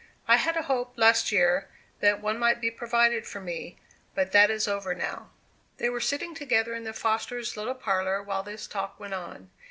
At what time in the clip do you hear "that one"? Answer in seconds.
1.99-2.39